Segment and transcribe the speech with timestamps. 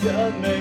[0.00, 0.59] 的美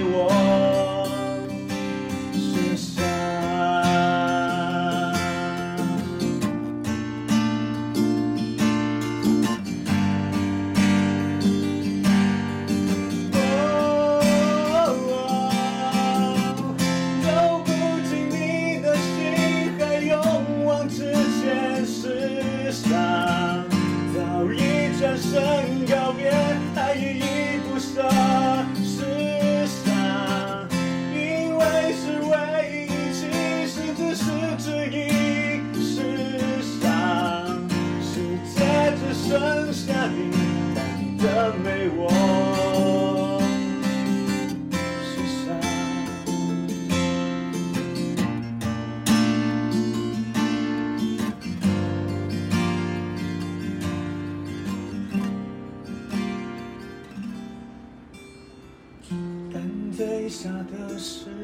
[60.99, 61.38] 傻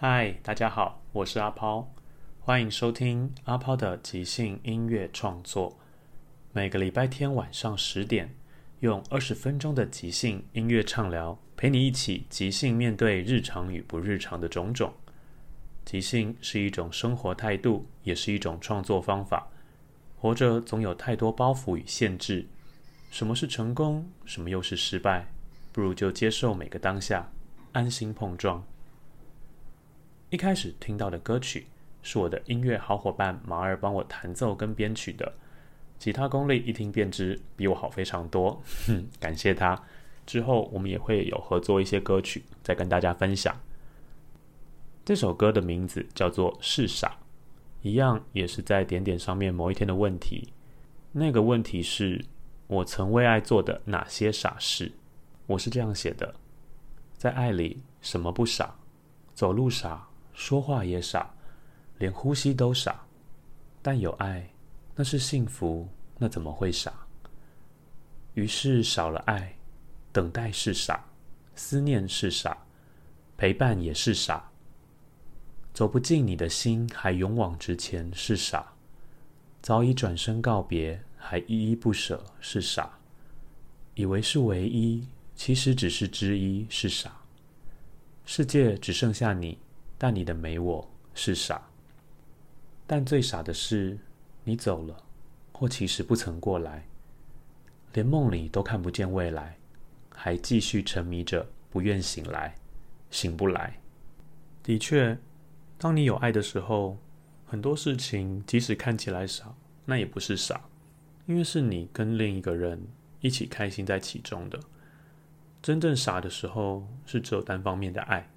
[0.00, 1.92] 嗨，大家好，我是阿抛，
[2.38, 5.76] 欢迎收听阿抛的即兴音乐创作。
[6.52, 8.32] 每个礼拜天晚上十点，
[8.78, 14.94] 用二十分钟的即兴音乐畅聊，陪你一起即兴面对日常与不日常的种种。
[15.84, 19.48] 即兴是一种生活态度，也是一种创作方法。
[20.16, 22.46] 活着总有太多包袱与限制，
[23.10, 25.26] 什么是成功，什么又是失败？
[25.72, 27.32] 不如就接受每个当下，
[27.72, 28.64] 安心碰撞。
[30.30, 31.68] 一开始听到的歌曲
[32.02, 35.32] 是我的音乐好伙伴马尔帮我弹奏跟编曲的，
[35.98, 39.82] 吉他功力一听便知比我好非常多，哼， 感谢他。
[40.26, 43.58] 之后我们也会有合作一些歌曲，再跟大家分享。
[45.02, 47.08] 这首歌的名字叫做《是傻》，
[47.80, 50.52] 一样也是在点点上面某一天的问题。
[51.12, 52.22] 那个问题是
[52.66, 54.92] 我曾为爱做的哪些傻事？
[55.46, 56.34] 我是这样写的：
[57.16, 58.76] 在爱里什么不傻？
[59.32, 60.07] 走路傻。
[60.38, 61.28] 说话也傻，
[61.98, 63.04] 连呼吸都傻，
[63.82, 64.48] 但有爱，
[64.94, 65.86] 那是幸福，
[66.16, 66.92] 那怎么会傻？
[68.34, 69.52] 于是少了爱，
[70.12, 71.04] 等待是傻，
[71.56, 72.56] 思念是傻，
[73.36, 74.48] 陪伴也是傻。
[75.74, 78.64] 走不进你的心，还勇往直前是傻；
[79.60, 82.88] 早已转身告别，还依依不舍是傻。
[83.96, 85.04] 以为是唯一，
[85.34, 87.10] 其实只是之一是傻。
[88.24, 89.58] 世界只剩下你，
[89.98, 91.60] 但你的没我是傻。
[92.86, 93.98] 但最傻的是，
[94.44, 95.04] 你走了，
[95.52, 96.86] 或其实不曾过来，
[97.92, 99.58] 连梦里都看不见未来，
[100.14, 102.54] 还继续沉迷着，不愿醒来，
[103.10, 103.78] 醒不来。
[104.62, 105.18] 的确，
[105.76, 106.96] 当你有爱的时候，
[107.44, 109.54] 很多事情即使看起来傻，
[109.84, 110.60] 那也不是傻，
[111.26, 112.86] 因为是你跟另一个人
[113.20, 114.58] 一起开心在其中的。
[115.60, 118.30] 真正傻的时候，是只有单方面的爱。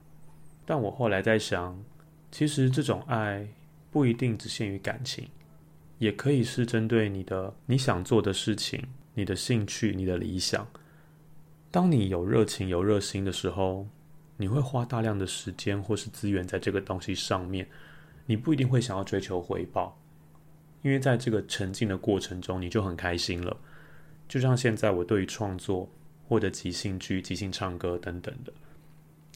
[0.66, 1.78] 但我后来在想，
[2.32, 3.48] 其实这种爱。
[3.94, 5.28] 不一定只限于感情，
[5.98, 8.82] 也可以是针对你的你想做的事情、
[9.14, 10.66] 你的兴趣、你的理想。
[11.70, 13.86] 当你有热情、有热心的时候，
[14.38, 17.68] 你会花大量的时间或是资源在这个东西上面。
[18.26, 20.02] 你不一定会想要追求回报，
[20.84, 23.58] 因为在这个沉浸的过程中，你就很开心了。
[24.30, 25.86] 就像现在我对于创作
[26.30, 28.54] 或者即兴剧、即兴唱歌等等的，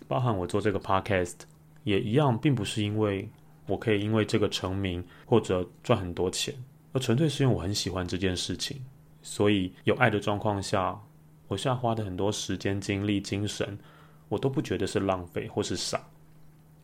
[0.07, 1.36] 包含我做这个 podcast
[1.84, 3.30] 也一样，并不是因为。
[3.68, 6.54] 我可以因为这个成名或者赚很多钱，
[6.94, 8.80] 而纯粹是因为我很喜欢这件事情，
[9.24, 10.96] 所以有爱的状况下，
[11.48, 13.75] 我现在花的很多时间、精力、精神，
[14.30, 16.00] 我都不觉得是浪费或是傻。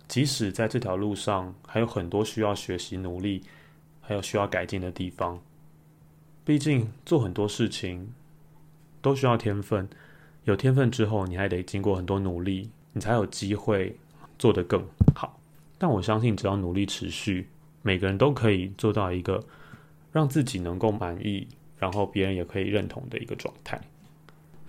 [0.07, 3.44] 即使在这条路上还有很多需要学习、努力，
[4.01, 5.39] 还有需要改进的地方，
[6.44, 8.12] 毕竟做很多事情
[9.03, 9.88] 都需要天分，
[10.45, 13.95] 有天分之后，你还得经过很多努力，你才有机会
[14.38, 14.83] 做得更
[15.15, 15.39] 好。
[15.77, 17.47] 但我相信，只要努力持续，
[17.81, 19.43] 每个人都可以做到一个
[20.11, 21.47] 让自己能够满意，
[21.77, 23.79] 然后别人也可以认同的一个状态。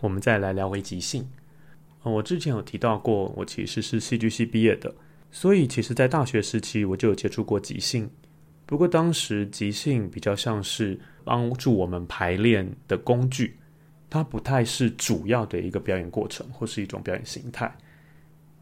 [0.00, 1.26] 我们再来聊回即兴。
[2.02, 4.92] 我之前有提到过，我其实是戏剧系毕业的，
[5.30, 8.10] 所以其实在大学时期我就有接触过即兴。
[8.66, 13.56] 不过当时即兴比较像是帮助我们排练的工具，
[14.08, 17.70] 它不太是主要的一个表演过程或是一种表演形态。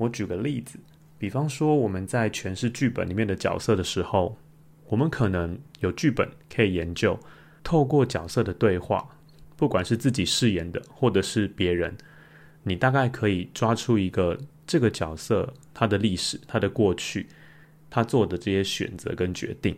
[0.00, 0.79] 我举个例子。
[1.19, 4.38] 比方说，我们在诠释剧本里面的角色的时候，
[4.87, 7.19] 我们可能有剧本可以研究，
[7.62, 9.06] 透过角色的对话，
[9.55, 11.94] 不管是自己饰演的，或者是别人，
[12.62, 17.29] 你大概可以抓出一个这个角色他的历史、他的过去、
[17.91, 19.76] 他做的这些选择跟决定。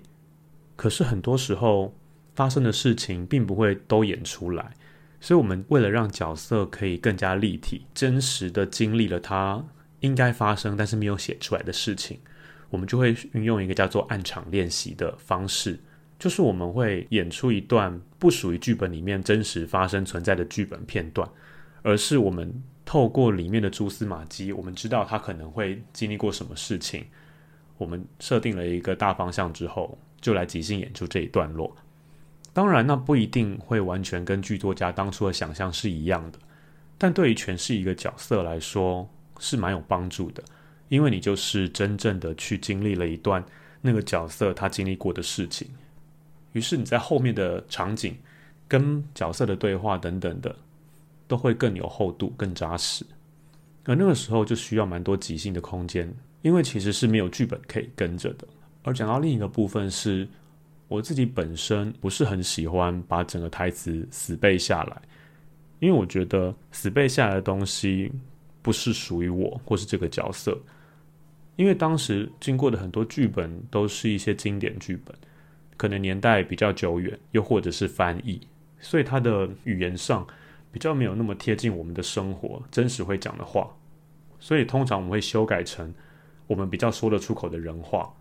[0.77, 1.93] 可是很多时候
[2.37, 4.73] 发生的事情并不会都演出来，
[5.21, 9.65] 所以我们为了让角色可以更加立体、真实的经历了他。
[10.03, 12.21] 应该发生，但是没有写出来的事情，
[12.71, 15.79] 我们就会运用一个叫做暗场练习的方式，
[16.19, 21.29] 就是我们会演出一段不属于剧本里面真实发生存在的剧本片段，
[21.83, 22.53] 而是我们
[22.85, 27.05] 透过里面的蛛丝马迹，我们知道他可能会经历过什么事情，
[27.79, 31.75] 我们设定了一个大方向之后，就来即兴演出这一段落。
[32.53, 36.39] 当然，那不一定会完全跟剧作家当初的想象是一样的，
[36.99, 39.09] 但对于诠释一个角色来说。
[39.39, 40.43] 是蛮有帮助的，
[40.89, 43.45] 因为你就是真正的去经历了一段
[43.81, 45.69] 那个角色他经历过的事情，
[46.53, 48.17] 于是你在后面的场景
[48.69, 50.55] 跟角色的对话等等的，
[51.27, 53.05] 都会更有厚度、更扎实。
[53.85, 56.09] 而那个时候就需要蛮多即兴的空间，
[56.43, 58.47] 因为其实是没有剧本可以跟着的。
[58.85, 60.29] 而讲到另一个部分是，
[60.87, 65.03] 我自己本身不是很喜欢把整个台词死背下来，
[65.81, 68.13] 因为我觉得死背下来的东西。
[68.63, 70.57] 不是属于我或是这个角色，
[71.57, 75.15] 因为当时经过的很多剧本都是一些经典剧本，
[75.77, 78.41] 可能年代比较久远，又或者是翻译，
[78.81, 80.27] 所以它的语言上
[80.71, 83.69] 比较没有那么贴近我们的生活真实会讲的话，
[84.39, 85.93] 所以通常我们会修改成
[86.47, 88.15] 我们比较说得出口的人话。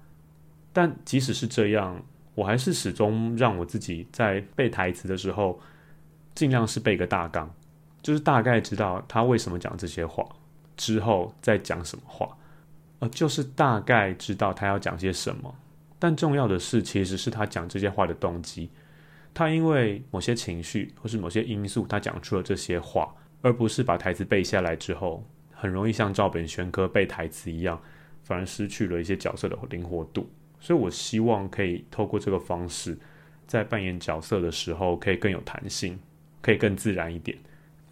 [0.73, 5.59] 但即使是这样，我还是始终让我自己在背台词的时候，
[6.33, 7.53] 尽量是背个大纲。
[8.01, 10.27] 就是大概知道他为什么讲这些话，
[10.75, 12.37] 之后再讲什么话，
[12.99, 15.53] 呃，就是大概知道他要讲些什么。
[15.99, 18.69] 但重要的是，其实是他讲这些话的动机。
[19.33, 27.79] 他因为某些情绪或是某些因素，他讲出了这些话，而不是把台词背下来之后，很容易像照本宣科背台词一样，
[28.23, 30.29] 反而失去了一些角色的灵活度。
[30.59, 32.97] 所以我希望可以透过这个方式，
[33.47, 35.97] 在扮演角色的时候，可以更有弹性，
[36.41, 37.37] 可以更自然一点。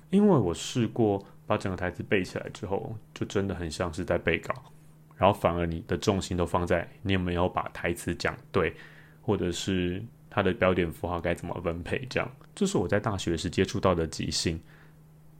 [0.09, 4.53] 因为我试过把整个台词背起来之后，就真的很像是在背稿，
[5.15, 8.73] 然后反而你的重心都放在你有没有把台词讲对，
[9.21, 12.31] 或者是它的标点符号该怎么分配，这样。
[12.55, 14.59] 这是我在大学时接触到的即兴，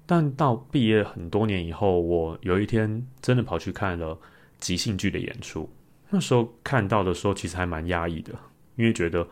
[0.05, 4.17] 但到毕业很多年以后，我有一天真的跑去看了
[4.59, 5.69] 即兴剧的演出，
[6.09, 8.33] 那时候看到的时候其实还蛮压抑的，
[8.75, 9.27] 因为觉得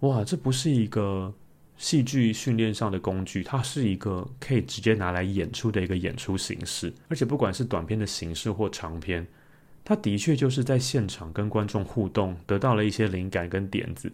[0.00, 1.34] 哇，这不是一个。
[1.82, 6.94] 戏剧训练上的工具，它是一个可以直接拿来演出的一个演出形式。
[7.08, 9.26] 而且不管是短片的形式或长片，
[9.84, 14.10] 它的确就是在现场跟观众互动，得到了一些灵感跟点子，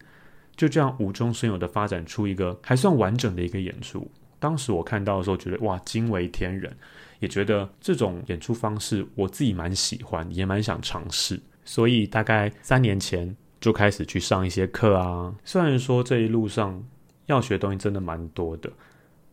[0.56, 4.10] 就这样无中生有的发展出一个还算完整的一个演出。
[4.38, 6.74] 当时我看到的时候，觉得哇，惊为天人，
[7.20, 11.38] 也觉得这种演出方式我自己蛮喜欢，也蛮想尝试。
[11.66, 15.34] 所以大概三年前就开始去上一些课啊。
[15.44, 16.82] 虽然说这一路上
[17.28, 18.70] 要学东西真的蛮多的，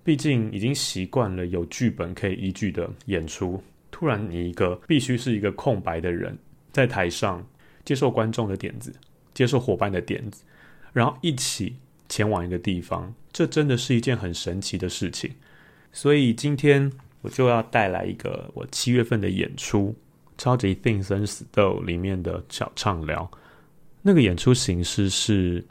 [0.06, 3.62] 毕竟已经习惯了有剧本可以依据的演出。
[3.92, 6.38] 突然你一个必须是一个空白的人，
[6.72, 7.46] 在台上
[7.84, 8.94] 接受观众的点子，
[9.34, 10.44] 接受伙伴的点子，
[10.94, 11.76] 然后一起
[12.08, 15.32] 前往一个地方，这真的是一件很神奇的事情。
[15.92, 19.94] 所以今天我就要带来一个我七月份的演出。
[20.38, 23.32] 超级定生死斗里面的小畅聊，
[24.02, 25.66] 那个演出形式是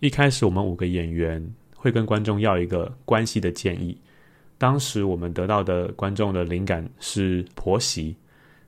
[0.00, 1.42] 一开始我们五个演员
[1.80, 3.98] 会跟观众要一个关系的建议。
[4.58, 8.14] 当时我们得到的观众的灵感是婆媳，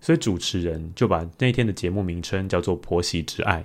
[0.01, 3.61] 所以主持人就把那天的节目名称叫做《婆媳之爱》。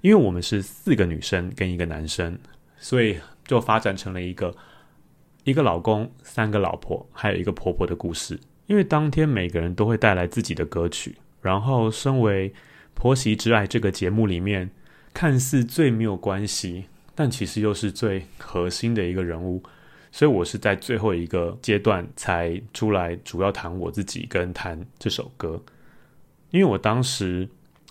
[0.00, 2.36] 因为我们是四个女生跟一个男生，
[2.76, 4.52] 所以就发展成了一个
[5.44, 8.36] 一个老公、三个老婆，还有一个婆婆的故事。
[8.66, 12.50] 因为当天每个人都会带来自己的歌曲，然后身为
[12.94, 14.68] 《婆媳之爱》这个节目里面
[15.14, 19.62] 看似最没有关系，但其实又是最核心的一个人物，
[20.10, 25.62] 所以我是在最后一个阶段才出来主要谈我自己跟谈这首歌。
[26.50, 27.48] 因为我当时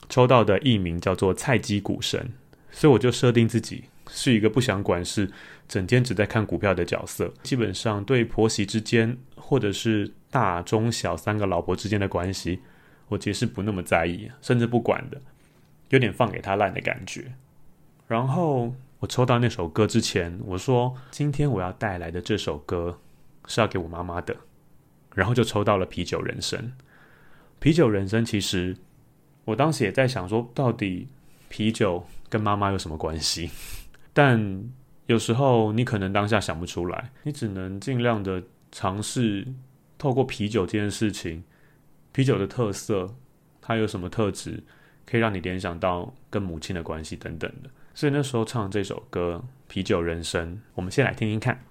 [0.09, 2.31] 抽到的艺名叫做菜鸡股神，
[2.71, 5.31] 所以我就设定自己是一个不想管事、
[5.67, 12.59] 整天只在看股票的角色，基本上对婆媳之间或者是大中小三个老婆之间的关系，
[13.07, 15.21] 我其实是不那么在意，甚至不管的，
[15.89, 17.33] 有点放给他烂的感觉。
[18.07, 22.99] 然后我抽到那首歌之前，我说今天我要带来的这首歌
[23.47, 24.35] 是要给我妈妈的，
[25.15, 26.59] 然后就抽到了《啤酒人生》。
[27.59, 28.77] 《啤酒人生》其实
[29.43, 31.07] 我当时也在想说，到底
[31.49, 33.49] 啤酒跟妈妈有什么关系？
[34.13, 34.63] 但
[35.07, 39.47] 有时候你可能当下想不出来，你只能尽量的尝试。
[39.97, 41.43] 透过啤酒这件事情，
[42.11, 43.15] 啤酒的特色，
[43.61, 44.63] 它有什么特质，
[45.05, 47.69] 可以让你联想到跟母亲的关系等等的。
[48.01, 51.70] 所以那时候唱这首歌《啤酒人生》，我们先来听听看。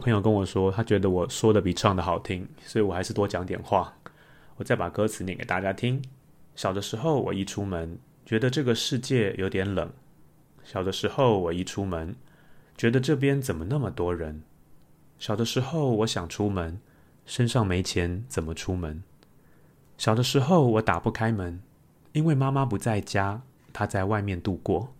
[0.00, 3.94] 朋友跟我说，他觉得我说的比唱的好听，所以我还是多讲点话。
[4.56, 6.02] 我再把歌词念给大家听。
[6.56, 9.90] 小的时候，我一出门觉得这个世界有点冷。
[10.64, 12.16] 小的时候，我一出门，
[12.76, 14.42] 觉得这边怎么那么多人？
[15.18, 16.80] 小的时候，我想出门，
[17.24, 19.02] 身上没钱，怎么出门？
[19.96, 21.62] 小的时候，我打不开门，
[22.12, 23.42] 因为妈妈不在家，
[23.72, 24.92] 她在外面度过。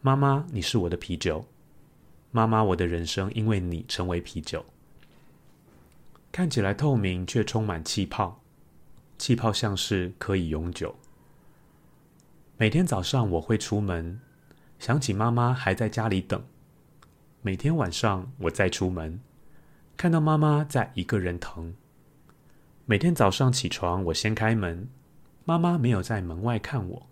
[0.00, 1.44] 妈妈，你是我的啤酒。
[2.32, 4.64] 妈妈，我的人生因为你成为啤酒。
[6.32, 8.40] 看起来透明，却充满气泡。
[9.18, 10.96] 气泡像是可以永久。
[12.56, 14.18] 每天早上我会出门，
[14.78, 16.42] 想起妈妈还在家里等。
[17.42, 19.20] 每天晚上我再出门，
[19.96, 21.74] 看到妈妈在一个人疼。
[22.86, 24.88] 每天早上起床，我先开门，
[25.44, 27.06] 妈妈没有在门外看我，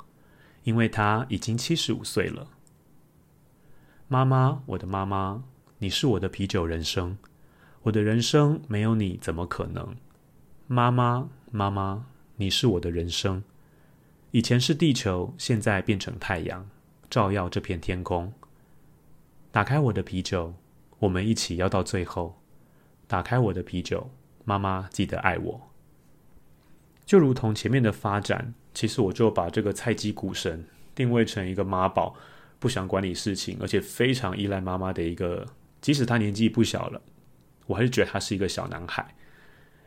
[0.65, 2.49] 因为她已经七十五岁了。
[4.13, 5.45] 妈妈，我的妈妈，
[5.79, 7.17] 你是我的啤酒人生，
[7.83, 9.95] 我的人生没有你怎么可能？
[10.67, 13.45] 妈妈，妈妈，你是我的人生。
[14.33, 16.69] 以前是地球，现在变成太阳，
[17.09, 18.33] 照耀这片天空。
[19.53, 20.55] 打开我的啤酒，
[20.99, 22.43] 我们一起要到最后。
[23.07, 24.11] 打开我的啤酒，
[24.45, 25.71] 妈妈记得爱我。
[27.07, 32.17] 就如同前面的发展，其实我就把这个菜鸡股神定位成一个妈宝。
[32.61, 35.45] 不想管理事情，而且非常依赖妈妈的一个，
[35.81, 37.01] 即使他年纪不小了，
[37.67, 39.17] 我还是觉得他是一个小男孩。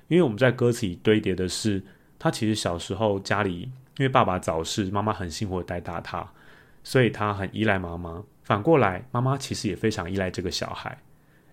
[0.08, 1.82] 因为我们在歌词里堆叠的是，
[2.18, 3.62] 他其实小时候家里
[3.98, 6.28] 因为爸爸早逝，妈妈很辛苦带大他，
[6.84, 8.24] 所以他很依赖妈妈。
[8.44, 10.98] 反过来，妈妈其实也非常依赖这个小孩，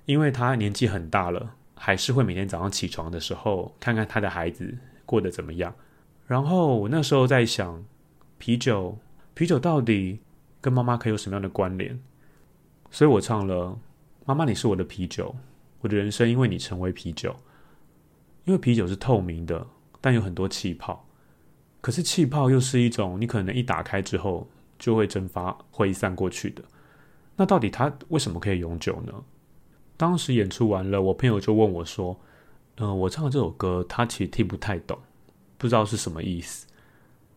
[0.07, 5.75] 因为他年纪很大了，还是会每天早上起床的时候看看他的孩子过得怎么样。
[6.27, 7.85] 然后我那时候在想，
[8.39, 8.99] 啤酒，
[9.35, 10.21] 啤酒到底？
[10.61, 11.99] 跟妈妈可以有什么样的关联？
[12.91, 13.79] 所以我唱了
[14.27, 15.35] ：“妈妈，你是我的啤酒，
[15.81, 17.35] 我的人生因为你成为啤酒。
[18.45, 19.65] 因为啤酒是透明的，
[20.01, 21.07] 但有很多气泡。
[21.81, 26.63] 可是气泡又是一种你可能一打开之后就会蒸发、挥散过去的。
[27.37, 29.13] 那到底它为什么可以永久呢？
[29.97, 32.19] 当时演出完了，我朋友就问我说
[32.79, 34.99] ：‘嗯，我唱的这首歌，他其实听不太懂，
[35.57, 36.67] 不知道是什么意思。’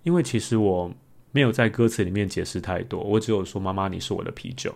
[0.02, 0.92] 因为其实我。
[1.34, 4.74] 没有在歌词里面解释太多，我只有说妈妈你是我的啤酒，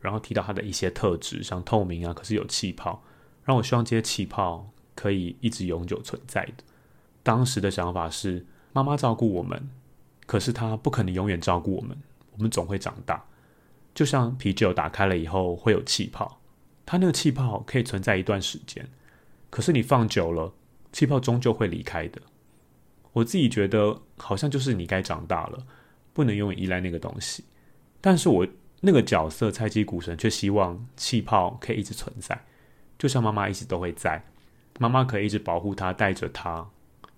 [0.00, 3.02] 然后提到它的一些特质，像透明啊，可是有气泡，
[3.42, 6.64] 让我希望这些气泡可以一直永久存在的。
[7.24, 9.68] 当时的想法是，妈妈照顾我们，
[10.24, 13.24] 可是她不可能永远照顾我们，我们总会长大。
[13.92, 16.40] 就像啤酒打开了以后会有气泡，
[16.86, 18.88] 它那个气泡可以存在一段时间，
[19.50, 20.54] 可是你放久了，
[20.92, 22.22] 气泡终究会离开的。
[23.12, 25.66] 我自己觉得好像就是你该长大了，
[26.12, 27.44] 不能永远依赖那个东西。
[28.00, 28.46] 但是我
[28.80, 32.44] 那个角色菜鸡股神却希望气泡可以一直存在，
[32.98, 34.24] 就像妈妈一直都会在，
[34.78, 36.68] 妈妈可以一直保护他，带着他。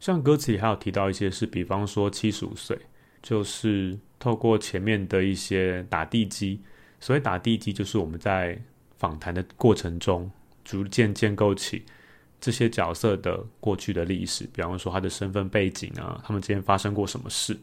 [0.00, 2.78] 像歌词里还有提到一些是，比方说七十五岁，
[3.22, 6.60] 就是透过前面的一些打地基。
[7.00, 8.60] 所谓打地基，就是我们在
[8.96, 10.30] 访谈的过程中
[10.64, 11.84] 逐渐建构起。
[12.40, 17.58] 这些角色的过去的历史，比方说他的身份背景啊，他们之间发生过什么事，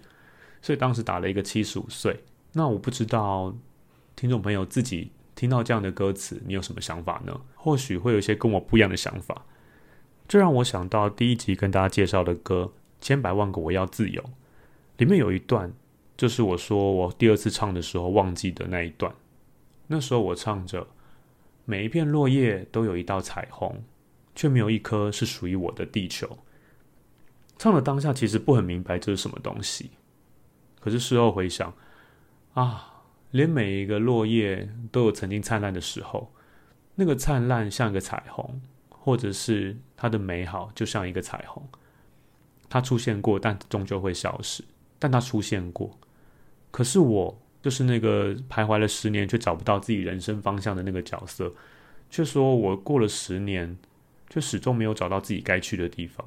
[0.62, 2.20] 所以当时打了一个七十五岁。
[2.54, 3.56] 那我不知道
[4.16, 7.40] 听众朋友自己听到这样的歌词，你有什么想法呢？
[7.56, 9.46] 或许会有一些跟我不一样的想法。
[10.28, 14.22] 这让我想到第一集跟大家介绍的歌《千百万个我要自由》，
[14.98, 15.72] 里面有一段，
[16.18, 19.14] 就是我说我第二次唱的时候忘记的那一段。
[19.88, 20.88] 那时候我唱着，
[21.66, 23.82] 每一片落叶都有一道彩虹。
[24.36, 26.38] 却没有一颗是属于我的地球。
[27.58, 29.92] 唱的当下其实不很明白这是什么东西，
[30.80, 31.72] 可是事后回想，
[32.56, 36.34] 啊，连每一个落叶都有曾经灿烂的时候，
[36.96, 41.64] 那个灿烂像一个彩虹，或者是它的美好就像一个彩虹，
[42.68, 44.64] 它出现过，但终究会消失。
[44.98, 46.00] 但它出现过，
[46.72, 51.54] 可是我就是那个徘徊了十年却找不到自己人生方向的那个角色，
[52.10, 53.78] 却说我过了十年。
[54.32, 56.26] 就始终没有找到自己该去的地方，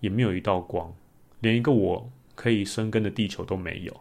[0.00, 0.94] 也没有一道光，
[1.40, 4.00] 连一个我可以生根的地球都没有。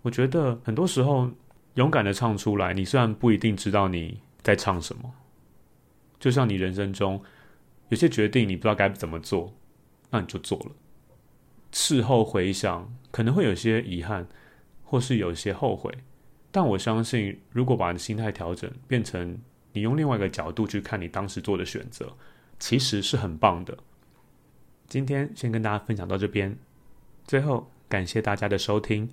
[0.00, 1.30] 我觉得很多时候，
[1.74, 5.12] 勇敢的唱出来，你虽然不一定知道你在唱什么，
[6.18, 7.22] 就像你人生中
[7.90, 9.52] 有些决定你不知道该怎么做，
[10.08, 10.72] 那你就做了。
[11.72, 14.26] 事后回想，可能会有些遗憾，
[14.82, 15.92] 或是有些后悔，
[16.50, 19.36] 但我相信，如果把你心态调整，变成
[19.74, 22.10] 你用另外一个角度去看你当时做的选择。
[22.58, 23.76] 其实是很棒的。
[24.88, 26.56] 今天先跟大家分享到这边，
[27.24, 29.10] 最后感谢大家的收听。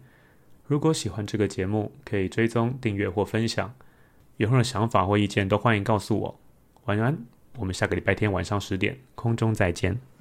[0.66, 3.74] 如果喜欢这个节目，可以追踪、订阅或分享。
[4.38, 6.40] 有任何想法或意见，都欢迎告诉我。
[6.86, 7.18] 晚安，
[7.58, 10.13] 我们下个礼拜天晚上十点空中再见。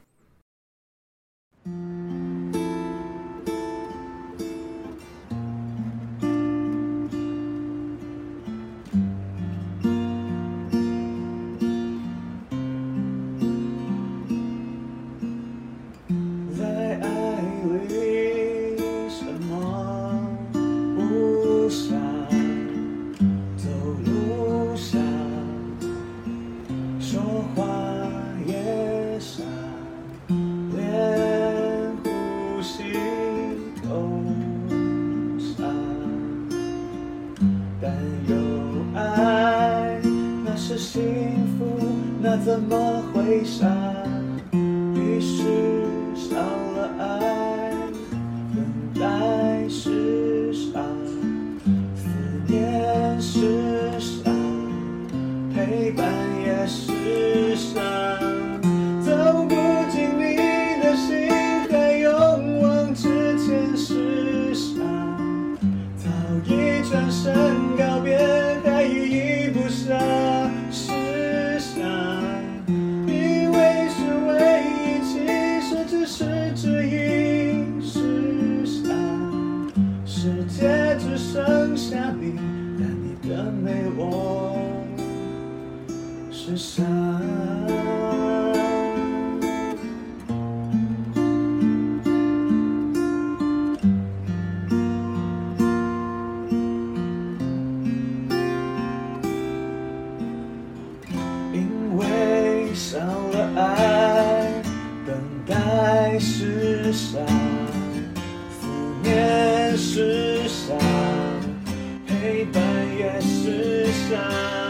[113.62, 114.61] 也是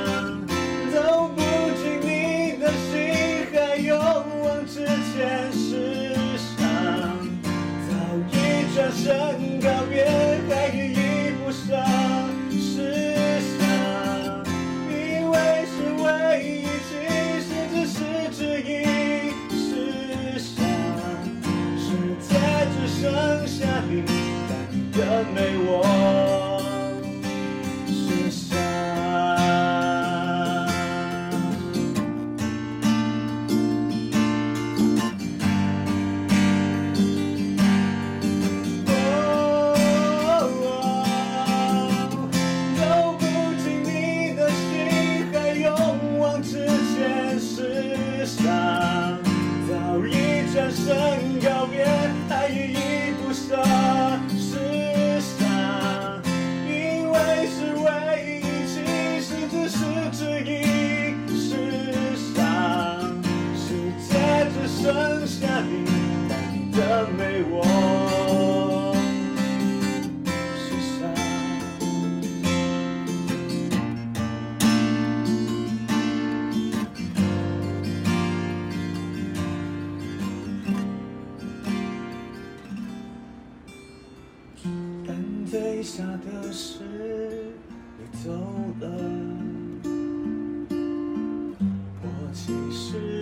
[92.32, 93.21] 其实